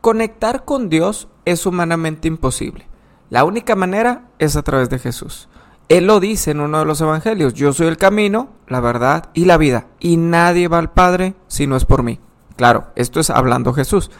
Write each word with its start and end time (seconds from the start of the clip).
Conectar 0.00 0.64
con 0.64 0.88
Dios 0.88 1.28
es 1.44 1.66
humanamente 1.66 2.26
imposible. 2.26 2.88
La 3.28 3.44
única 3.44 3.76
manera 3.76 4.28
es 4.38 4.56
a 4.56 4.62
través 4.62 4.88
de 4.88 4.98
Jesús. 4.98 5.50
Él 5.90 6.06
lo 6.06 6.20
dice 6.20 6.52
en 6.52 6.60
uno 6.60 6.78
de 6.78 6.86
los 6.86 7.02
evangelios, 7.02 7.52
yo 7.52 7.74
soy 7.74 7.88
el 7.88 7.98
camino, 7.98 8.48
la 8.66 8.80
verdad 8.80 9.28
y 9.34 9.44
la 9.44 9.58
vida, 9.58 9.88
y 9.98 10.16
nadie 10.16 10.68
va 10.68 10.78
al 10.78 10.90
Padre 10.90 11.34
si 11.48 11.66
no 11.66 11.76
es 11.76 11.84
por 11.84 12.02
mí. 12.02 12.18
Claro, 12.56 12.86
esto 12.96 13.20
es 13.20 13.28
hablando 13.28 13.74
Jesús. 13.74 14.10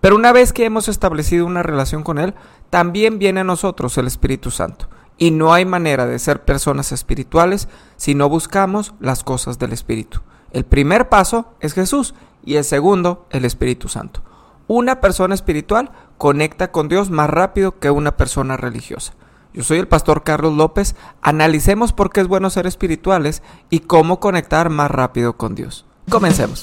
Pero 0.00 0.16
una 0.16 0.32
vez 0.32 0.52
que 0.52 0.64
hemos 0.64 0.88
establecido 0.88 1.46
una 1.46 1.62
relación 1.62 2.02
con 2.02 2.18
Él, 2.18 2.34
también 2.70 3.20
viene 3.20 3.40
a 3.40 3.44
nosotros 3.44 3.96
el 3.96 4.08
Espíritu 4.08 4.50
Santo. 4.50 4.88
Y 5.18 5.30
no 5.30 5.52
hay 5.52 5.64
manera 5.64 6.06
de 6.06 6.18
ser 6.18 6.44
personas 6.44 6.90
espirituales 6.90 7.68
si 7.96 8.16
no 8.16 8.28
buscamos 8.28 8.94
las 8.98 9.22
cosas 9.22 9.58
del 9.60 9.72
Espíritu. 9.72 10.20
El 10.50 10.64
primer 10.64 11.08
paso 11.08 11.54
es 11.60 11.74
Jesús 11.74 12.14
y 12.44 12.56
el 12.56 12.64
segundo 12.64 13.26
el 13.30 13.44
Espíritu 13.44 13.88
Santo. 13.88 14.22
Una 14.70 15.00
persona 15.00 15.34
espiritual 15.34 15.90
conecta 16.18 16.70
con 16.70 16.88
Dios 16.88 17.08
más 17.08 17.30
rápido 17.30 17.78
que 17.78 17.90
una 17.90 18.18
persona 18.18 18.58
religiosa. 18.58 19.14
Yo 19.54 19.64
soy 19.64 19.78
el 19.78 19.88
pastor 19.88 20.24
Carlos 20.24 20.52
López. 20.52 20.94
Analicemos 21.22 21.94
por 21.94 22.10
qué 22.10 22.20
es 22.20 22.28
bueno 22.28 22.50
ser 22.50 22.66
espirituales 22.66 23.42
y 23.70 23.80
cómo 23.80 24.20
conectar 24.20 24.68
más 24.68 24.90
rápido 24.90 25.38
con 25.38 25.54
Dios. 25.54 25.86
Comencemos. 26.10 26.60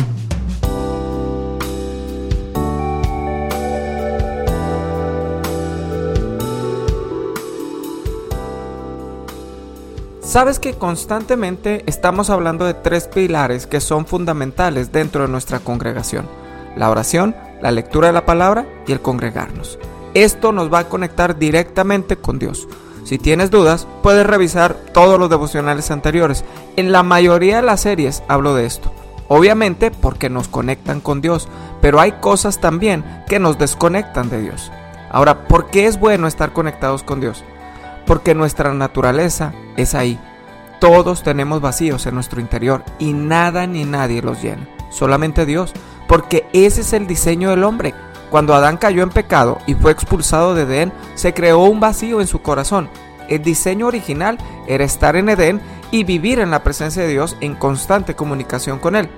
Sabes 10.22 10.60
que 10.60 10.76
constantemente 10.76 11.84
estamos 11.88 12.30
hablando 12.30 12.66
de 12.66 12.76
tres 12.76 13.08
pilares 13.08 13.66
que 13.66 13.82
son 13.82 14.06
fundamentales 14.06 14.92
dentro 14.92 15.24
de 15.24 15.30
nuestra 15.30 15.58
congregación. 15.60 16.45
La 16.76 16.90
oración, 16.90 17.36
la 17.62 17.72
lectura 17.72 18.08
de 18.08 18.14
la 18.14 18.26
palabra 18.26 18.66
y 18.88 18.92
el 18.92 19.02
congregarnos. 19.02 19.80
Esto 20.14 20.52
nos 20.52 20.74
va 20.74 20.80
a 20.80 20.90
conectar 20.90 21.38
directamente 21.38 22.18
con 22.18 22.40
Dios. 22.40 22.68
Si 23.04 23.18
tienes 23.18 23.52
dudas, 23.52 23.88
puedes 24.02 24.26
revisar 24.26 24.74
todos 24.94 25.20
los 25.20 25.30
devocionales 25.30 25.92
anteriores. 25.92 26.44
En 26.76 26.92
la 26.92 27.04
mayoría 27.04 27.58
de 27.58 27.62
las 27.62 27.82
series 27.82 28.24
hablo 28.28 28.56
de 28.56 28.66
esto. 28.66 28.92
Obviamente 29.28 29.92
porque 29.92 30.30
nos 30.30 30.48
conectan 30.48 31.02
con 31.02 31.22
Dios, 31.22 31.48
pero 31.82 32.00
hay 32.00 32.14
cosas 32.14 32.60
también 32.60 33.04
que 33.28 33.40
nos 33.40 33.58
desconectan 33.58 34.30
de 34.30 34.42
Dios. 34.42 34.72
Ahora, 35.12 35.48
¿por 35.48 35.68
qué 35.68 35.86
es 35.86 36.00
bueno 36.00 36.28
estar 36.28 36.54
conectados 36.54 37.04
con 37.04 37.20
Dios? 37.22 37.44
Porque 38.06 38.36
nuestra 38.36 38.74
naturaleza 38.74 39.54
es 39.78 39.96
ahí. 39.96 40.20
Todos 40.80 41.24
tenemos 41.24 41.62
vacíos 41.62 42.06
en 42.06 42.16
nuestro 42.16 42.42
interior 42.42 42.84
y 43.00 43.14
nada 43.14 43.66
ni 43.66 43.86
nadie 43.86 44.22
los 44.22 44.42
llena. 44.42 44.68
Solamente 44.90 45.46
Dios. 45.46 45.74
Porque 46.08 46.46
ese 46.54 46.82
es 46.82 46.94
el 46.94 47.08
diseño 47.08 47.50
del 47.50 47.64
hombre. 47.64 47.94
Cuando 48.30 48.54
Adán 48.54 48.78
cayó 48.78 49.04
en 49.04 49.10
pecado 49.10 49.60
y 49.66 49.76
fue 49.76 49.92
expulsado 49.92 50.56
de 50.56 50.64
Edén, 50.64 50.94
se 51.16 51.34
creó 51.34 51.60
un 51.64 51.80
vacío 51.80 52.22
en 52.22 52.28
su 52.28 52.42
corazón. 52.42 52.90
El 53.30 53.42
diseño 53.42 53.88
original 53.88 54.38
era 54.68 54.84
estar 54.84 55.16
en 55.16 55.30
Edén 55.30 55.62
y 55.92 56.04
vivir 56.04 56.40
en 56.40 56.52
la 56.52 56.64
presencia 56.64 57.04
de 57.04 57.10
Dios 57.10 57.38
en 57.42 57.56
constante 57.56 58.16
comunicación 58.16 58.80
con 58.80 58.96
Él. 58.96 59.10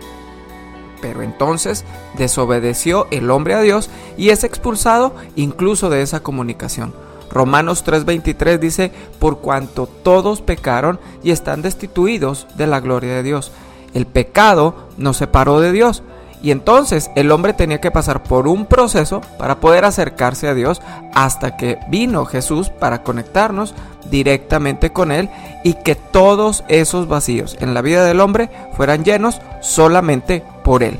Pero 1.02 1.22
entonces 1.22 1.86
desobedeció 2.18 3.08
el 3.12 3.30
hombre 3.30 3.54
a 3.54 3.62
Dios 3.62 3.90
y 4.18 4.30
es 4.30 4.44
expulsado 4.44 5.16
incluso 5.36 5.90
de 5.90 6.02
esa 6.02 6.22
comunicación. 6.22 6.94
Romanos 7.30 7.84
3:23 7.86 8.60
dice, 8.60 8.92
por 9.20 9.40
cuanto 9.40 9.86
todos 9.86 10.42
pecaron 10.42 11.00
y 11.24 11.32
están 11.32 11.62
destituidos 11.62 12.48
de 12.56 12.68
la 12.68 12.80
gloria 12.80 13.14
de 13.14 13.24
Dios. 13.24 13.52
El 13.94 14.06
pecado 14.06 14.88
nos 14.98 15.18
separó 15.18 15.60
de 15.60 15.72
Dios. 15.72 16.04
Y 16.42 16.52
entonces 16.52 17.10
el 17.16 17.32
hombre 17.32 17.54
tenía 17.54 17.82
que 17.82 17.92
pasar 17.92 18.22
por 18.24 18.48
un 18.48 18.66
proceso 18.66 19.22
para 19.40 19.60
poder 19.60 19.86
acercarse 19.86 20.48
a 20.48 20.54
Dios 20.54 20.82
hasta 21.14 21.58
que 21.58 21.80
vino 21.90 22.26
Jesús 22.26 22.70
para 22.70 23.02
conectarnos 23.04 23.74
directamente 24.10 24.92
con 24.92 25.12
Él 25.12 25.30
y 25.64 25.74
que 25.74 25.96
todos 25.96 26.64
esos 26.68 27.08
vacíos 27.08 27.58
en 27.60 27.74
la 27.74 27.82
vida 27.82 28.06
del 28.06 28.20
hombre 28.20 28.50
fueran 28.76 29.04
llenos 29.04 29.42
solamente 29.62 30.44
por 30.64 30.84
Él. 30.84 31.00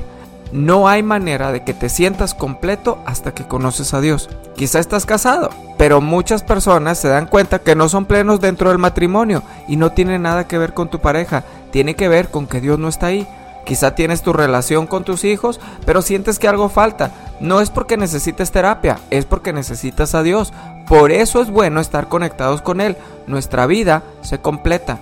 No 0.50 0.88
hay 0.88 1.02
manera 1.02 1.52
de 1.52 1.62
que 1.62 1.74
te 1.74 1.90
sientas 1.90 2.34
completo 2.34 2.98
hasta 3.04 3.32
que 3.32 3.44
conoces 3.44 3.92
a 3.92 4.00
Dios. 4.00 4.30
Quizá 4.56 4.78
estás 4.78 5.04
casado, 5.04 5.50
pero 5.76 6.00
muchas 6.00 6.42
personas 6.42 6.98
se 6.98 7.08
dan 7.08 7.26
cuenta 7.26 7.58
que 7.58 7.74
no 7.74 7.88
son 7.88 8.06
plenos 8.06 8.40
dentro 8.40 8.70
del 8.70 8.78
matrimonio 8.78 9.42
y 9.68 9.76
no 9.76 9.92
tiene 9.92 10.18
nada 10.18 10.48
que 10.48 10.56
ver 10.56 10.72
con 10.72 10.88
tu 10.88 11.00
pareja, 11.00 11.44
tiene 11.70 11.96
que 11.96 12.08
ver 12.08 12.30
con 12.30 12.46
que 12.46 12.62
Dios 12.62 12.78
no 12.78 12.88
está 12.88 13.06
ahí. 13.06 13.28
Quizá 13.68 13.94
tienes 13.94 14.22
tu 14.22 14.32
relación 14.32 14.88
con 14.88 15.04
tus 15.04 15.22
hijos, 15.22 15.60
pero 15.86 16.02
sientes 16.02 16.40
que 16.40 16.48
algo 16.48 16.68
falta. 16.68 17.12
No 17.38 17.60
es 17.60 17.70
porque 17.70 17.96
necesites 17.96 18.50
terapia, 18.50 18.98
es 19.10 19.24
porque 19.24 19.52
necesitas 19.52 20.16
a 20.16 20.24
Dios. 20.24 20.52
Por 20.88 21.12
eso 21.12 21.40
es 21.40 21.50
bueno 21.50 21.80
estar 21.80 22.08
conectados 22.08 22.62
con 22.62 22.80
Él. 22.80 22.96
Nuestra 23.28 23.66
vida 23.66 24.02
se 24.22 24.40
completa. 24.40 24.98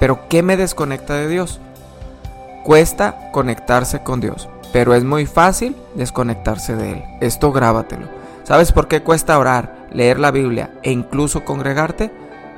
Pero 0.00 0.26
¿qué 0.28 0.42
me 0.42 0.56
desconecta 0.56 1.14
de 1.14 1.28
Dios? 1.28 1.60
Cuesta 2.64 3.30
conectarse 3.30 4.02
con 4.02 4.20
Dios 4.20 4.48
pero 4.74 4.92
es 4.92 5.04
muy 5.04 5.24
fácil 5.24 5.76
desconectarse 5.94 6.74
de 6.74 6.90
él. 6.90 7.04
Esto 7.20 7.52
grábatelo. 7.52 8.08
¿Sabes 8.42 8.72
por 8.72 8.88
qué 8.88 9.04
cuesta 9.04 9.38
orar, 9.38 9.86
leer 9.92 10.18
la 10.18 10.32
Biblia 10.32 10.72
e 10.82 10.90
incluso 10.90 11.44
congregarte? 11.44 12.10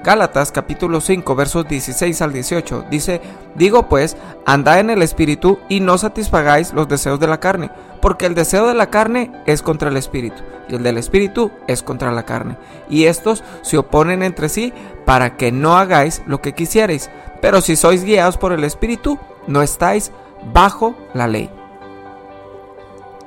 Gálatas 0.06 0.52
capítulo 0.52 1.00
5 1.00 1.34
versos 1.34 1.66
16 1.66 2.22
al 2.22 2.32
18 2.32 2.84
dice, 2.88 3.20
digo 3.56 3.88
pues, 3.88 4.16
andad 4.46 4.78
en 4.78 4.90
el 4.90 5.02
espíritu 5.02 5.58
y 5.68 5.80
no 5.80 5.98
satisfagáis 5.98 6.72
los 6.72 6.86
deseos 6.86 7.18
de 7.18 7.26
la 7.26 7.40
carne, 7.40 7.72
porque 8.00 8.26
el 8.26 8.36
deseo 8.36 8.68
de 8.68 8.74
la 8.74 8.88
carne 8.88 9.32
es 9.46 9.62
contra 9.62 9.88
el 9.88 9.96
espíritu 9.96 10.44
y 10.68 10.76
el 10.76 10.84
del 10.84 10.98
espíritu 10.98 11.50
es 11.66 11.82
contra 11.82 12.12
la 12.12 12.22
carne, 12.22 12.56
y 12.88 13.06
estos 13.06 13.42
se 13.62 13.78
oponen 13.78 14.22
entre 14.22 14.48
sí 14.48 14.72
para 15.04 15.36
que 15.36 15.50
no 15.50 15.76
hagáis 15.76 16.22
lo 16.28 16.40
que 16.40 16.54
quisierais, 16.54 17.10
pero 17.42 17.60
si 17.60 17.74
sois 17.74 18.04
guiados 18.04 18.36
por 18.36 18.52
el 18.52 18.62
espíritu, 18.62 19.18
no 19.48 19.60
estáis 19.60 20.12
bajo 20.52 20.94
la 21.14 21.26
ley. 21.26 21.50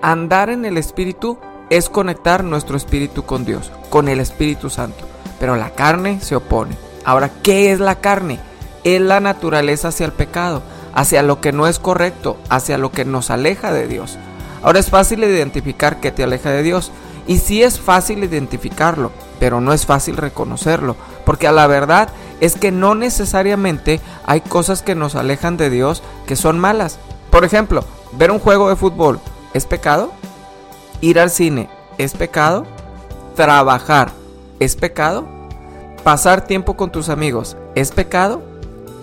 Andar 0.02 0.50
en 0.50 0.64
el 0.64 0.78
Espíritu 0.78 1.40
es 1.70 1.90
conectar 1.90 2.46
nuestro 2.46 2.78
espíritu 2.78 3.24
con 3.24 3.44
Dios, 3.44 3.70
con 3.90 4.08
el 4.08 4.22
Espíritu 4.22 4.70
Santo. 4.70 5.19
Pero 5.40 5.56
la 5.56 5.72
carne 5.72 6.20
se 6.22 6.36
opone. 6.36 6.76
Ahora, 7.06 7.30
¿qué 7.44 7.72
es 7.72 7.80
la 7.80 7.96
carne? 7.96 8.40
Es 8.84 9.02
la 9.02 9.20
naturaleza 9.20 9.90
hacia 9.90 10.06
el 10.06 10.12
pecado, 10.12 10.62
hacia 10.94 11.24
lo 11.24 11.42
que 11.42 11.52
no 11.52 11.68
es 11.68 11.80
correcto, 11.80 12.38
hacia 12.50 12.78
lo 12.78 12.92
que 12.92 13.06
nos 13.06 13.30
aleja 13.30 13.72
de 13.72 13.88
Dios. 13.88 14.18
Ahora 14.62 14.80
es 14.80 14.90
fácil 14.90 15.24
identificar 15.24 16.00
que 16.00 16.12
te 16.12 16.24
aleja 16.24 16.50
de 16.52 16.64
Dios. 16.64 16.92
Y 17.28 17.38
sí 17.38 17.62
es 17.62 17.80
fácil 17.80 18.24
identificarlo, 18.24 19.12
pero 19.40 19.62
no 19.62 19.72
es 19.72 19.86
fácil 19.86 20.18
reconocerlo, 20.18 20.96
porque 21.26 21.48
a 21.48 21.52
la 21.52 21.68
verdad 21.68 22.10
es 22.40 22.56
que 22.56 22.72
no 22.72 22.96
necesariamente 22.96 24.02
hay 24.26 24.42
cosas 24.42 24.82
que 24.82 24.96
nos 24.96 25.16
alejan 25.16 25.56
de 25.56 25.70
Dios 25.70 26.02
que 26.26 26.36
son 26.36 26.58
malas. 26.58 26.98
Por 27.30 27.46
ejemplo, 27.46 27.84
ver 28.14 28.32
un 28.32 28.40
juego 28.40 28.70
de 28.70 28.76
fútbol 28.76 29.20
¿Es 29.54 29.66
pecado? 29.66 30.12
¿Ir 31.02 31.20
al 31.20 31.32
cine 31.32 31.70
es 31.98 32.14
pecado? 32.14 32.66
¿Trabajar 33.36 34.12
es 34.60 34.76
pecado? 34.76 35.28
¿Pasar 36.04 36.46
tiempo 36.46 36.76
con 36.76 36.92
tus 36.92 37.10
amigos 37.10 37.58
es 37.76 37.92
pecado? 37.92 38.42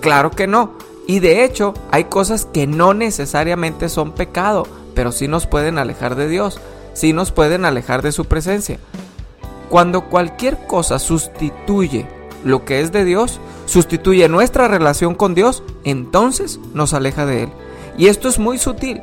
Claro 0.00 0.30
que 0.30 0.46
no. 0.46 0.72
Y 1.06 1.20
de 1.20 1.44
hecho 1.44 1.74
hay 1.90 2.04
cosas 2.04 2.46
que 2.46 2.66
no 2.66 2.94
necesariamente 2.94 3.88
son 3.88 4.12
pecado, 4.12 4.66
pero 4.94 5.12
sí 5.12 5.28
nos 5.28 5.46
pueden 5.46 5.78
alejar 5.78 6.16
de 6.16 6.28
Dios, 6.28 6.60
sí 6.94 7.12
nos 7.12 7.32
pueden 7.32 7.64
alejar 7.64 8.02
de 8.02 8.12
su 8.12 8.24
presencia. 8.24 8.78
Cuando 9.68 10.06
cualquier 10.06 10.66
cosa 10.66 10.98
sustituye 10.98 12.06
lo 12.44 12.64
que 12.64 12.80
es 12.80 12.92
de 12.92 13.04
Dios, 13.04 13.40
sustituye 13.66 14.28
nuestra 14.28 14.68
relación 14.68 15.14
con 15.14 15.34
Dios, 15.34 15.62
entonces 15.84 16.60
nos 16.72 16.94
aleja 16.94 17.26
de 17.26 17.44
Él. 17.44 17.48
Y 17.98 18.06
esto 18.06 18.28
es 18.28 18.38
muy 18.38 18.58
sutil. 18.58 19.02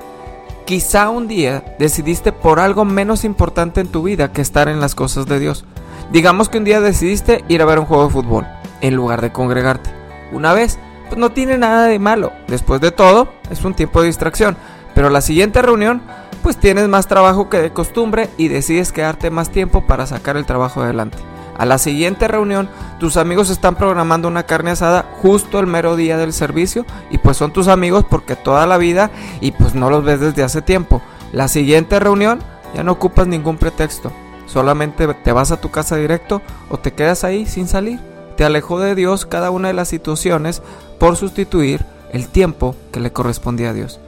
Quizá 0.66 1.10
un 1.10 1.28
día 1.28 1.76
decidiste 1.78 2.32
por 2.32 2.60
algo 2.60 2.86
menos 2.86 3.26
importante 3.26 3.82
en 3.82 3.88
tu 3.88 4.04
vida 4.04 4.32
que 4.32 4.42
estar 4.42 4.70
en 4.70 4.80
las 4.80 4.96
cosas 4.96 5.26
de 5.26 5.40
Dios. 5.40 5.66
Digamos 6.14 6.48
que 6.48 6.60
un 6.60 6.64
día 6.64 6.80
decidiste 6.80 7.44
ir 7.48 7.64
a 7.64 7.66
ver 7.66 7.80
un 7.80 7.86
juego 7.86 8.06
de 8.06 8.12
fútbol 8.12 8.46
en 8.82 8.94
lugar 8.94 9.20
de 9.20 9.32
congregarte. 9.32 9.90
Una 10.32 10.54
vez, 10.54 10.78
pues 11.10 11.18
no 11.18 11.32
tiene 11.32 11.58
nada 11.58 11.88
de 11.88 11.98
malo. 11.98 12.32
Después 12.48 12.80
de 12.82 12.92
todo, 12.92 13.34
es 13.50 13.66
un 13.66 13.74
tiempo 13.74 14.00
de 14.00 14.08
distracción. 14.08 14.56
Pero 14.94 15.10
la 15.10 15.22
siguiente 15.22 15.64
reunión, 15.64 16.04
pues 16.44 16.58
tienes 16.58 16.88
más 16.88 17.08
trabajo 17.08 17.50
que 17.50 17.64
de 17.64 17.74
costumbre 17.74 18.30
y 18.38 18.48
decides 18.48 18.92
quedarte 18.92 19.32
más 19.32 19.50
tiempo 19.50 19.88
para 19.88 20.06
sacar 20.06 20.38
el 20.38 20.46
trabajo 20.46 20.84
adelante. 20.84 21.18
A 21.58 21.66
la 21.66 21.80
siguiente 21.80 22.28
reunión, 22.28 22.70
tus 23.00 23.18
amigos 23.18 23.50
están 23.50 23.74
programando 23.74 24.28
una 24.28 24.44
carne 24.44 24.70
asada 24.70 25.06
justo 25.24 25.60
el 25.60 25.66
mero 25.66 25.96
día 25.96 26.18
del 26.18 26.32
servicio 26.32 26.86
y 27.10 27.18
pues 27.18 27.38
son 27.38 27.52
tus 27.54 27.68
amigos 27.68 28.06
porque 28.08 28.36
toda 28.36 28.68
la 28.68 28.78
vida 28.78 29.10
y 29.42 29.50
pues 29.50 29.74
no 29.74 29.90
los 29.90 30.04
ves 30.04 30.20
desde 30.20 30.44
hace 30.44 30.62
tiempo. 30.62 31.02
La 31.32 31.48
siguiente 31.48 32.00
reunión 32.00 32.38
ya 32.76 32.84
no 32.84 32.92
ocupas 32.92 33.26
ningún 33.26 33.58
pretexto, 33.58 34.12
solamente 34.46 35.08
te 35.14 35.32
vas 35.32 35.52
a 35.52 35.62
tu 35.62 35.72
casa 35.72 35.96
directo 35.96 36.42
o 36.70 36.78
te 36.78 36.94
quedas 36.94 37.24
ahí 37.24 37.46
sin 37.46 37.68
salir. 37.68 38.00
Te 38.38 38.46
alejó 38.46 38.80
de 38.80 38.96
Dios 38.96 39.26
cada 39.26 39.52
una 39.52 39.68
de 39.68 39.74
las 39.74 39.90
situaciones 39.90 40.62
por 41.00 41.16
sustituir 41.16 41.86
el 42.12 42.28
tiempo 42.28 42.76
que 42.92 43.00
le 43.00 43.12
correspondía 43.12 43.70
a 43.70 43.74
Dios. 43.74 44.00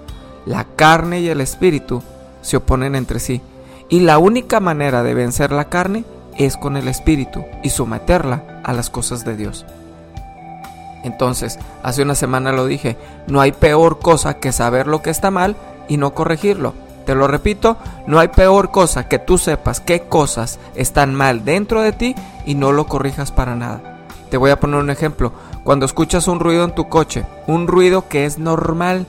La 0.46 0.66
carne 0.76 1.20
y 1.22 1.30
el 1.30 1.42
espíritu 1.42 2.04
se 2.46 2.58
oponen 2.58 2.96
entre 2.96 3.20
sí 3.20 3.42
Y 3.90 4.02
la 4.02 4.20
única 4.20 4.60
manera 4.60 5.02
de 5.02 5.16
vencer 5.16 5.52
la 5.52 5.70
carne 5.70 6.06
es 6.38 6.58
con 6.58 6.78
el 6.78 6.88
Espíritu 6.88 7.46
y 7.64 7.70
someterla 7.70 8.62
a 8.64 8.74
las 8.74 8.90
cosas 8.90 9.24
de 9.26 9.36
Dios. 9.36 9.66
Entonces, 11.04 11.60
hace 11.84 12.02
una 12.02 12.16
semana 12.16 12.52
lo 12.52 12.66
dije, 12.66 12.98
no 13.28 13.42
hay 13.42 13.52
peor 13.52 14.00
cosa 14.00 14.40
que 14.40 14.52
saber 14.52 14.88
lo 14.88 15.02
que 15.02 15.12
está 15.12 15.32
mal 15.32 15.56
y 15.88 15.98
no 15.98 16.14
corregirlo. 16.14 16.74
Te 17.06 17.14
lo 17.14 17.28
repito, 17.28 17.78
no 18.08 18.20
hay 18.20 18.30
peor 18.30 18.72
cosa 18.72 19.08
que 19.08 19.20
tú 19.20 19.38
sepas 19.38 19.80
qué 19.80 20.02
cosas 20.02 20.60
están 20.74 21.14
mal 21.14 21.46
dentro 21.46 21.82
de 21.82 21.92
ti 21.92 22.16
y 22.46 22.56
no 22.56 22.72
lo 22.72 22.88
corrijas 22.88 23.32
para 23.32 23.56
nada. 23.56 24.00
Te 24.30 24.38
voy 24.38 24.50
a 24.50 24.60
poner 24.60 24.80
un 24.80 24.90
ejemplo. 24.90 25.32
Cuando 25.64 25.86
escuchas 25.86 26.28
un 26.28 26.40
ruido 26.40 26.64
en 26.64 26.74
tu 26.74 26.90
coche, 26.90 27.26
un 27.48 27.68
ruido 27.68 28.08
que 28.10 28.26
es 28.26 28.40
normal, 28.40 29.06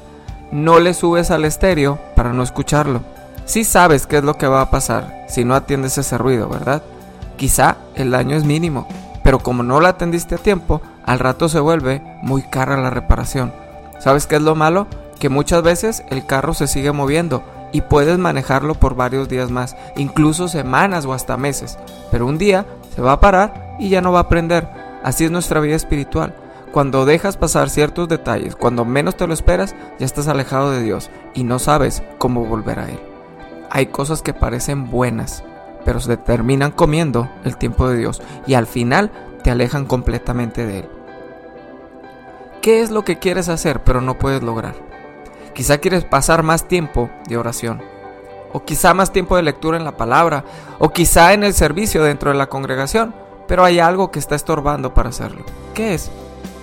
no 0.53 0.79
le 0.79 0.95
subes 0.95 1.31
al 1.31 1.45
estéreo 1.45 1.99
para 2.15 2.33
no 2.33 2.43
escucharlo. 2.43 3.01
Sí 3.47 3.65
sabes 3.65 4.07
qué 4.07 4.19
es 4.19 4.25
lo 4.25 4.37
que 4.37 4.47
va 4.47 4.61
a 4.61 4.71
pasar 4.71 5.25
si 5.29 5.45
no 5.45 5.55
atiendes 5.55 5.97
ese 5.99 6.19
ruido, 6.19 6.49
¿verdad? 6.49 6.83
Quizá 7.37 7.77
el 7.95 8.11
daño 8.11 8.37
es 8.37 8.45
mínimo, 8.45 8.87
pero 9.23 9.39
como 9.39 9.63
no 9.63 9.81
lo 9.81 9.87
atendiste 9.87 10.35
a 10.35 10.39
tiempo, 10.39 10.83
al 11.05 11.19
rato 11.19 11.49
se 11.49 11.61
vuelve 11.61 12.03
muy 12.23 12.43
cara 12.43 12.77
la 12.77 12.91
reparación. 12.91 13.53
¿Sabes 14.01 14.27
qué 14.27 14.37
es 14.37 14.43
lo 14.43 14.55
malo? 14.55 14.87
Que 15.19 15.29
muchas 15.29 15.63
veces 15.63 16.05
el 16.11 16.27
carro 16.27 16.55
se 16.55 16.67
sigue 16.67 16.93
moviendo 16.93 17.43
y 17.77 17.83
puedes 17.83 18.17
manejarlo 18.17 18.75
por 18.75 18.95
varios 18.95 19.29
días 19.29 19.51
más, 19.51 19.77
incluso 19.99 20.49
semanas 20.49 21.05
o 21.05 21.13
hasta 21.13 21.37
meses, 21.37 21.79
pero 22.11 22.25
un 22.25 22.39
día 22.39 22.65
se 22.95 23.03
va 23.03 23.13
a 23.13 23.21
parar 23.21 23.77
y 23.79 23.91
ya 23.91 24.01
no 24.01 24.13
va 24.13 24.21
a 24.21 24.29
prender. 24.31 24.67
Así 25.05 25.27
es 25.27 25.31
nuestra 25.31 25.61
vida 25.61 25.77
espiritual. 25.77 26.35
Cuando 26.73 27.05
dejas 27.05 27.37
pasar 27.37 27.69
ciertos 27.69 28.09
detalles, 28.09 28.57
cuando 28.57 28.87
menos 28.87 29.15
te 29.19 29.27
lo 29.27 29.35
esperas, 29.35 29.77
ya 29.99 30.07
estás 30.07 30.27
alejado 30.27 30.71
de 30.71 30.83
Dios 30.83 31.11
y 31.35 31.45
no 31.45 31.59
sabes 31.59 32.03
cómo 32.17 32.47
volver 32.47 32.79
a 32.79 32.89
Él. 32.89 32.99
Hay 33.69 33.89
cosas 33.89 34.23
que 34.23 34.33
parecen 34.33 34.91
buenas, 34.91 35.45
pero 35.85 36.01
se 36.01 36.17
terminan 36.17 36.71
comiendo 36.71 37.31
el 37.45 37.59
tiempo 37.59 37.91
de 37.91 37.99
Dios 37.99 38.23
y 38.47 38.55
al 38.55 38.67
final 38.67 39.11
te 39.43 39.51
alejan 39.51 39.85
completamente 39.85 40.65
de 40.65 40.79
Él. 40.79 40.89
¿Qué 42.63 42.81
es 42.81 42.91
lo 42.91 43.05
que 43.05 43.19
quieres 43.19 43.51
hacer 43.51 43.85
pero 43.85 44.01
no 44.01 44.17
puedes 44.17 44.43
lograr? 44.43 44.86
Quizá 45.57 45.79
quieres 45.79 46.05
pasar 46.05 46.43
más 46.43 46.69
tiempo 46.69 47.09
de 47.27 47.39
oración, 47.39 47.83
o 48.53 48.63
quizá 48.67 48.93
más 48.93 49.11
tiempo 49.11 49.37
de 49.37 49.43
lectura 49.43 49.79
en 49.79 49.85
la 49.85 49.97
palabra, 49.97 50.45
o 50.79 50.91
quizá 50.91 51.33
en 51.33 51.45
el 51.45 51.55
servicio 51.55 52.05
dentro 52.05 52.31
de 52.31 52.37
la 52.37 52.51
congregación, 52.51 53.15
pero 53.49 53.65
hay 53.65 53.79
algo 53.79 54.11
que 54.11 54.19
está 54.19 54.35
estorbando 54.35 54.93
para 54.93 55.09
hacerlo. 55.09 55.47
¿Qué 55.73 55.95
es? 55.95 56.11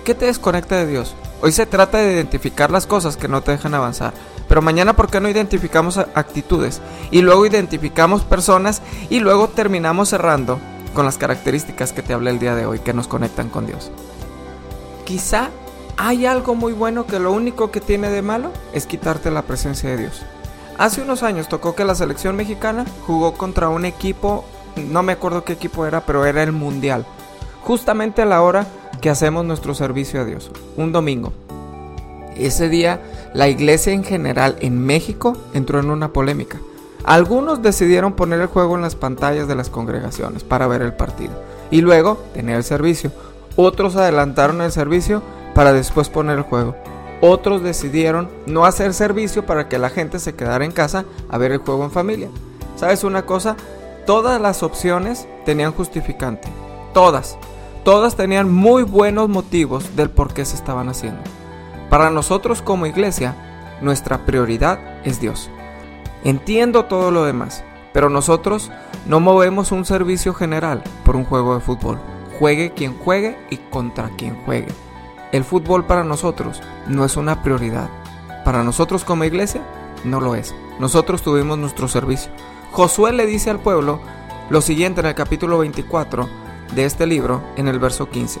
¿Qué 0.04 0.14
te 0.14 0.26
desconecta 0.26 0.76
de 0.76 0.86
Dios? 0.86 1.16
Hoy 1.42 1.50
se 1.50 1.66
trata 1.66 1.98
de 1.98 2.12
identificar 2.12 2.70
las 2.70 2.86
cosas 2.86 3.16
que 3.16 3.26
no 3.26 3.42
te 3.42 3.50
dejan 3.50 3.74
avanzar. 3.74 4.14
Pero 4.48 4.62
mañana, 4.62 4.94
¿por 4.94 5.10
qué 5.10 5.20
no 5.20 5.28
identificamos 5.28 5.98
actitudes? 5.98 6.80
Y 7.10 7.22
luego 7.22 7.46
identificamos 7.46 8.22
personas 8.22 8.80
y 9.10 9.18
luego 9.18 9.48
terminamos 9.48 10.10
cerrando 10.10 10.60
con 10.94 11.04
las 11.04 11.18
características 11.18 11.92
que 11.92 12.02
te 12.02 12.14
hablé 12.14 12.30
el 12.30 12.38
día 12.38 12.54
de 12.54 12.66
hoy 12.66 12.78
que 12.78 12.94
nos 12.94 13.08
conectan 13.08 13.48
con 13.48 13.66
Dios. 13.66 13.90
Quizá 15.04 15.50
hay 15.96 16.26
algo 16.26 16.54
muy 16.54 16.72
bueno 16.72 17.06
que 17.06 17.18
lo 17.18 17.32
único 17.32 17.70
que 17.70 17.80
tiene 17.80 18.10
de 18.10 18.22
malo 18.22 18.50
es 18.72 18.86
quitarte 18.86 19.30
la 19.30 19.42
presencia 19.42 19.90
de 19.90 19.96
Dios. 19.96 20.22
Hace 20.76 21.02
unos 21.02 21.22
años 21.22 21.48
tocó 21.48 21.74
que 21.74 21.84
la 21.84 21.94
selección 21.94 22.36
mexicana 22.36 22.84
jugó 23.06 23.34
contra 23.34 23.68
un 23.68 23.84
equipo, 23.84 24.44
no 24.90 25.02
me 25.02 25.12
acuerdo 25.12 25.44
qué 25.44 25.52
equipo 25.52 25.86
era, 25.86 26.00
pero 26.00 26.26
era 26.26 26.42
el 26.42 26.52
Mundial. 26.52 27.06
Justamente 27.62 28.22
a 28.22 28.26
la 28.26 28.42
hora 28.42 28.66
que 29.00 29.08
hacemos 29.08 29.44
nuestro 29.44 29.74
servicio 29.74 30.20
a 30.20 30.24
Dios, 30.24 30.50
un 30.76 30.92
domingo. 30.92 31.32
Ese 32.36 32.68
día 32.68 33.00
la 33.32 33.48
iglesia 33.48 33.92
en 33.92 34.02
general 34.02 34.56
en 34.60 34.78
México 34.78 35.36
entró 35.54 35.78
en 35.78 35.90
una 35.90 36.12
polémica. 36.12 36.58
Algunos 37.04 37.62
decidieron 37.62 38.14
poner 38.14 38.40
el 38.40 38.46
juego 38.46 38.74
en 38.74 38.82
las 38.82 38.96
pantallas 38.96 39.46
de 39.46 39.54
las 39.54 39.70
congregaciones 39.70 40.42
para 40.42 40.66
ver 40.66 40.82
el 40.82 40.94
partido 40.94 41.34
y 41.70 41.82
luego 41.82 42.18
tener 42.32 42.56
el 42.56 42.64
servicio. 42.64 43.12
Otros 43.56 43.94
adelantaron 43.94 44.60
el 44.62 44.72
servicio 44.72 45.22
para 45.54 45.72
después 45.72 46.08
poner 46.08 46.38
el 46.38 46.44
juego. 46.44 46.74
Otros 47.20 47.62
decidieron 47.62 48.28
no 48.46 48.66
hacer 48.66 48.92
servicio 48.92 49.46
para 49.46 49.68
que 49.68 49.78
la 49.78 49.88
gente 49.88 50.18
se 50.18 50.34
quedara 50.34 50.64
en 50.64 50.72
casa 50.72 51.04
a 51.30 51.38
ver 51.38 51.52
el 51.52 51.58
juego 51.58 51.84
en 51.84 51.90
familia. 51.90 52.28
¿Sabes 52.76 53.04
una 53.04 53.24
cosa? 53.24 53.56
Todas 54.04 54.40
las 54.40 54.62
opciones 54.62 55.26
tenían 55.46 55.72
justificante. 55.72 56.48
Todas. 56.92 57.38
Todas 57.84 58.16
tenían 58.16 58.52
muy 58.52 58.82
buenos 58.82 59.28
motivos 59.28 59.96
del 59.96 60.10
por 60.10 60.34
qué 60.34 60.44
se 60.44 60.56
estaban 60.56 60.88
haciendo. 60.88 61.22
Para 61.88 62.10
nosotros 62.10 62.60
como 62.60 62.86
iglesia, 62.86 63.36
nuestra 63.80 64.26
prioridad 64.26 64.78
es 65.04 65.20
Dios. 65.20 65.50
Entiendo 66.24 66.86
todo 66.86 67.10
lo 67.10 67.24
demás, 67.24 67.64
pero 67.92 68.10
nosotros 68.10 68.70
no 69.06 69.20
movemos 69.20 69.72
un 69.72 69.84
servicio 69.84 70.34
general 70.34 70.82
por 71.04 71.16
un 71.16 71.24
juego 71.24 71.54
de 71.54 71.60
fútbol. 71.60 71.98
Juegue 72.38 72.72
quien 72.72 72.98
juegue 72.98 73.38
y 73.50 73.58
contra 73.58 74.08
quien 74.16 74.34
juegue. 74.44 74.68
El 75.34 75.42
fútbol 75.42 75.84
para 75.84 76.04
nosotros 76.04 76.62
no 76.86 77.04
es 77.04 77.16
una 77.16 77.42
prioridad. 77.42 77.90
Para 78.44 78.62
nosotros 78.62 79.02
como 79.02 79.24
iglesia 79.24 79.62
no 80.04 80.20
lo 80.20 80.36
es. 80.36 80.54
Nosotros 80.78 81.22
tuvimos 81.22 81.58
nuestro 81.58 81.88
servicio. 81.88 82.30
Josué 82.70 83.12
le 83.12 83.26
dice 83.26 83.50
al 83.50 83.58
pueblo 83.58 83.98
lo 84.48 84.60
siguiente 84.60 85.00
en 85.00 85.08
el 85.08 85.16
capítulo 85.16 85.58
24 85.58 86.28
de 86.76 86.84
este 86.84 87.08
libro, 87.08 87.42
en 87.56 87.66
el 87.66 87.80
verso 87.80 88.08
15. 88.08 88.40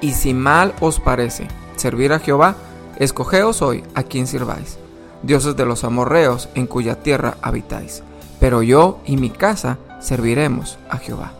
Y 0.00 0.12
si 0.12 0.34
mal 0.34 0.72
os 0.78 1.00
parece 1.00 1.48
servir 1.74 2.12
a 2.12 2.20
Jehová, 2.20 2.54
escogeos 3.00 3.60
hoy 3.60 3.82
a 3.96 4.04
quien 4.04 4.28
sirváis, 4.28 4.78
dioses 5.24 5.56
de 5.56 5.66
los 5.66 5.82
amorreos 5.82 6.48
en 6.54 6.68
cuya 6.68 7.02
tierra 7.02 7.38
habitáis. 7.42 8.04
Pero 8.38 8.62
yo 8.62 9.00
y 9.04 9.16
mi 9.16 9.30
casa 9.30 9.78
serviremos 10.00 10.78
a 10.88 10.98
Jehová. 10.98 11.32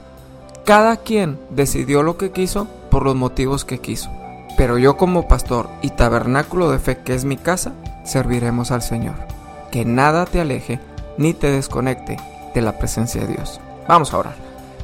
Cada 0.64 0.96
quien 0.96 1.38
decidió 1.50 2.02
lo 2.02 2.16
que 2.16 2.32
quiso 2.32 2.66
por 2.90 3.04
los 3.04 3.14
motivos 3.14 3.64
que 3.64 3.78
quiso. 3.78 4.10
Pero 4.56 4.78
yo 4.78 4.96
como 4.96 5.28
pastor 5.28 5.68
y 5.80 5.90
tabernáculo 5.90 6.70
de 6.70 6.78
fe 6.78 6.98
que 6.98 7.14
es 7.14 7.24
mi 7.24 7.36
casa, 7.36 7.72
serviremos 8.04 8.70
al 8.70 8.82
Señor. 8.82 9.14
Que 9.70 9.84
nada 9.84 10.26
te 10.26 10.40
aleje 10.40 10.80
ni 11.16 11.34
te 11.34 11.50
desconecte 11.50 12.18
de 12.54 12.60
la 12.60 12.78
presencia 12.78 13.22
de 13.22 13.34
Dios. 13.34 13.60
Vamos 13.88 14.12
a 14.12 14.18
orar. 14.18 14.34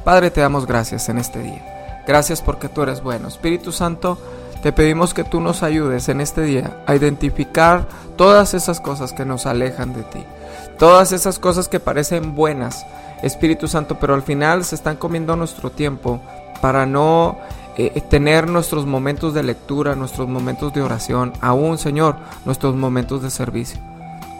Padre, 0.03 0.31
te 0.31 0.41
damos 0.41 0.65
gracias 0.65 1.09
en 1.09 1.17
este 1.17 1.39
día. 1.39 2.03
Gracias 2.07 2.41
porque 2.41 2.69
tú 2.69 2.81
eres 2.81 3.03
bueno. 3.03 3.27
Espíritu 3.27 3.71
Santo, 3.71 4.17
te 4.63 4.73
pedimos 4.73 5.13
que 5.13 5.23
tú 5.23 5.39
nos 5.39 5.63
ayudes 5.63 6.09
en 6.09 6.21
este 6.21 6.41
día 6.41 6.83
a 6.87 6.95
identificar 6.95 7.87
todas 8.17 8.53
esas 8.53 8.81
cosas 8.81 9.13
que 9.13 9.25
nos 9.25 9.45
alejan 9.45 9.93
de 9.93 10.03
ti. 10.03 10.23
Todas 10.77 11.11
esas 11.11 11.39
cosas 11.39 11.67
que 11.67 11.79
parecen 11.79 12.35
buenas, 12.35 12.85
Espíritu 13.21 13.67
Santo, 13.67 13.99
pero 13.99 14.15
al 14.15 14.23
final 14.23 14.63
se 14.63 14.75
están 14.75 14.95
comiendo 14.95 15.35
nuestro 15.35 15.71
tiempo 15.71 16.19
para 16.61 16.85
no 16.85 17.37
eh, 17.77 18.01
tener 18.09 18.49
nuestros 18.49 18.85
momentos 18.85 19.33
de 19.33 19.43
lectura, 19.43 19.95
nuestros 19.95 20.27
momentos 20.27 20.73
de 20.73 20.81
oración, 20.81 21.33
aún 21.41 21.77
Señor, 21.77 22.17
nuestros 22.45 22.75
momentos 22.75 23.21
de 23.21 23.29
servicio. 23.29 23.79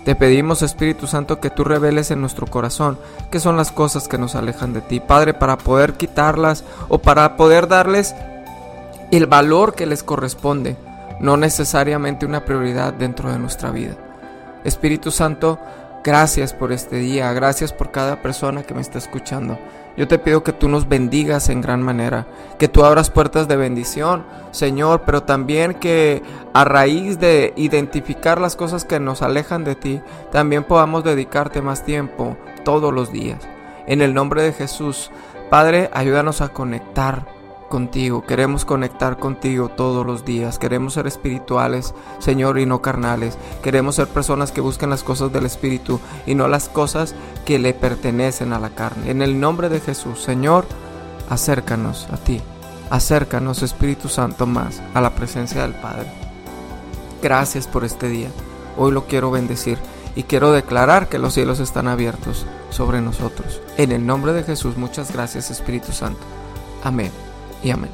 Te 0.06 0.16
pedimos 0.16 0.62
Espíritu 0.62 1.08
Santo 1.08 1.40
que 1.40 1.50
tú 1.50 1.64
reveles 1.64 2.10
en 2.10 2.22
nuestro 2.22 2.48
corazón 2.48 2.98
qué 3.30 3.40
son 3.40 3.58
las 3.58 3.72
cosas 3.72 4.08
que 4.08 4.18
nos 4.18 4.36
alejan 4.36 4.74
de 4.74 4.82
ti, 4.82 5.00
Padre, 5.00 5.34
para 5.34 5.58
poder 5.58 5.94
quitarlas 5.94 6.64
o 6.88 6.98
para 6.98 7.38
poder 7.38 7.68
darles 7.68 8.16
el 9.12 9.28
valor 9.28 9.76
que 9.76 9.86
les 9.86 10.04
corresponde, 10.04 10.78
no 11.20 11.38
necesariamente 11.38 12.26
una 12.26 12.46
prioridad 12.46 12.94
dentro 12.94 13.32
de 13.32 13.40
nuestra 13.40 13.72
vida. 13.72 13.96
Espíritu 14.64 15.12
Santo, 15.12 15.60
gracias 16.04 16.54
por 16.54 16.72
este 16.72 16.98
día, 16.98 17.32
gracias 17.34 17.74
por 17.74 17.92
cada 17.92 18.22
persona 18.22 18.64
que 18.64 18.74
me 18.74 18.82
está 18.82 18.98
escuchando. 18.98 19.58
Yo 20.00 20.08
te 20.08 20.18
pido 20.18 20.46
que 20.46 20.54
tú 20.54 20.70
nos 20.70 20.88
bendigas 20.88 21.50
en 21.50 21.60
gran 21.60 21.84
manera, 21.84 22.26
que 22.58 22.70
tú 22.70 22.86
abras 22.86 23.10
puertas 23.10 23.50
de 23.50 23.58
bendición, 23.58 24.24
Señor, 24.52 25.02
pero 25.06 25.24
también 25.24 25.74
que 25.74 26.24
a 26.54 26.64
raíz 26.64 27.20
de 27.20 27.52
identificar 27.58 28.40
las 28.40 28.56
cosas 28.56 28.86
que 28.86 29.02
nos 29.02 29.22
alejan 29.22 29.66
de 29.66 29.76
ti, 29.76 30.00
también 30.32 30.64
podamos 30.64 31.04
dedicarte 31.04 31.62
más 31.62 31.84
tiempo 31.84 32.38
todos 32.64 32.94
los 32.94 33.12
días. 33.12 33.46
En 33.88 34.02
el 34.02 34.14
nombre 34.14 34.42
de 34.42 34.54
Jesús, 34.54 35.12
Padre, 35.50 35.90
ayúdanos 35.92 36.40
a 36.40 36.48
conectar 36.48 37.26
contigo, 37.70 38.26
queremos 38.26 38.66
conectar 38.66 39.18
contigo 39.18 39.70
todos 39.70 40.06
los 40.06 40.26
días, 40.26 40.60
queremos 40.60 40.96
ser 40.96 41.08
espirituales, 41.08 41.94
Señor, 42.20 42.60
y 42.60 42.66
no 42.66 42.82
carnales, 42.82 43.38
queremos 43.64 43.96
ser 43.96 44.08
personas 44.08 44.52
que 44.52 44.60
buscan 44.60 44.90
las 44.90 45.04
cosas 45.04 45.32
del 45.32 45.46
Espíritu 45.46 46.02
y 46.26 46.36
no 46.36 46.48
las 46.50 46.68
cosas 46.68 47.16
que 47.46 47.60
le 47.60 47.74
pertenecen 47.74 48.52
a 48.52 48.60
la 48.60 48.72
carne. 48.72 49.12
En 49.12 49.22
el 49.22 49.40
nombre 49.40 49.70
de 49.70 49.80
Jesús, 49.80 50.22
Señor, 50.22 50.66
acércanos 51.30 52.08
a 52.12 52.18
ti, 52.18 52.42
acércanos 52.90 53.64
Espíritu 53.64 54.10
Santo 54.10 54.46
más 54.46 54.82
a 54.94 55.00
la 55.00 55.12
presencia 55.12 55.62
del 55.62 55.76
Padre. 55.76 56.12
Gracias 57.22 57.68
por 57.68 57.86
este 57.86 58.10
día, 58.10 58.30
hoy 58.78 58.92
lo 58.92 59.06
quiero 59.06 59.32
bendecir 59.32 59.78
y 60.16 60.24
quiero 60.24 60.52
declarar 60.52 61.08
que 61.08 61.20
los 61.20 61.36
cielos 61.36 61.60
están 61.60 61.88
abiertos 61.88 62.46
sobre 62.72 63.00
nosotros. 63.00 63.62
En 63.78 63.92
el 63.92 64.06
nombre 64.06 64.34
de 64.34 64.44
Jesús, 64.44 64.76
muchas 64.76 65.14
gracias 65.14 65.52
Espíritu 65.52 65.94
Santo. 65.94 66.20
Amén 66.84 67.29
y 67.64 67.72
amén. 67.72 67.90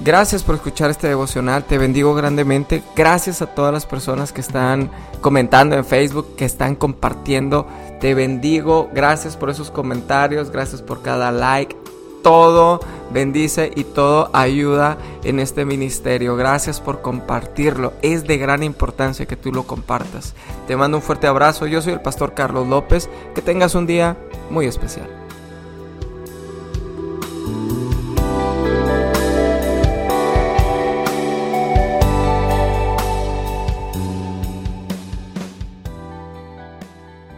Gracias 0.00 0.44
por 0.44 0.54
escuchar 0.54 0.90
este 0.90 1.08
devocional, 1.08 1.64
te 1.64 1.76
bendigo 1.76 2.14
grandemente. 2.14 2.84
Gracias 2.94 3.42
a 3.42 3.46
todas 3.46 3.72
las 3.72 3.84
personas 3.84 4.32
que 4.32 4.40
están 4.40 4.90
comentando 5.20 5.74
en 5.74 5.84
Facebook, 5.84 6.36
que 6.36 6.44
están 6.44 6.76
compartiendo. 6.76 7.66
Te 8.00 8.14
bendigo, 8.14 8.88
gracias 8.94 9.36
por 9.36 9.50
esos 9.50 9.72
comentarios, 9.72 10.50
gracias 10.50 10.82
por 10.82 11.02
cada 11.02 11.32
like. 11.32 11.76
Todo 12.22 12.80
bendice 13.10 13.72
y 13.74 13.84
todo 13.84 14.30
ayuda 14.32 14.98
en 15.24 15.40
este 15.40 15.64
ministerio. 15.64 16.36
Gracias 16.36 16.80
por 16.80 17.00
compartirlo. 17.00 17.92
Es 18.02 18.24
de 18.24 18.38
gran 18.38 18.62
importancia 18.62 19.26
que 19.26 19.36
tú 19.36 19.52
lo 19.52 19.64
compartas. 19.64 20.34
Te 20.66 20.76
mando 20.76 20.98
un 20.98 21.02
fuerte 21.02 21.26
abrazo. 21.26 21.66
Yo 21.66 21.80
soy 21.80 21.92
el 21.92 22.00
pastor 22.00 22.34
Carlos 22.34 22.68
López. 22.68 23.08
Que 23.34 23.42
tengas 23.42 23.74
un 23.74 23.86
día 23.86 24.16
muy 24.50 24.66
especial. 24.66 25.27